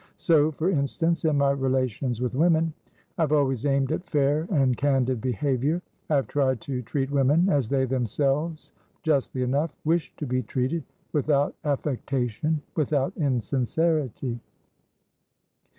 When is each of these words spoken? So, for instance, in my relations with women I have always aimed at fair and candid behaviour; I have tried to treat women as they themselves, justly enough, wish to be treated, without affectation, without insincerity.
So, 0.17 0.49
for 0.53 0.67
instance, 0.71 1.25
in 1.25 1.37
my 1.37 1.51
relations 1.51 2.21
with 2.21 2.33
women 2.33 2.73
I 3.19 3.21
have 3.21 3.31
always 3.31 3.67
aimed 3.67 3.91
at 3.91 4.03
fair 4.09 4.47
and 4.49 4.75
candid 4.75 5.21
behaviour; 5.21 5.83
I 6.09 6.15
have 6.15 6.27
tried 6.27 6.59
to 6.61 6.81
treat 6.81 7.11
women 7.11 7.49
as 7.49 7.69
they 7.69 7.85
themselves, 7.85 8.73
justly 9.03 9.43
enough, 9.43 9.75
wish 9.85 10.11
to 10.15 10.25
be 10.25 10.41
treated, 10.41 10.83
without 11.13 11.53
affectation, 11.63 12.63
without 12.75 13.15
insincerity. 13.15 14.39